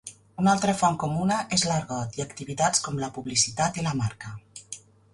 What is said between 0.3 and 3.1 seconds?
Una altra font comuna és l'argot i activitats com